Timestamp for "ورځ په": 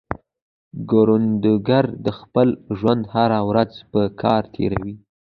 3.49-4.01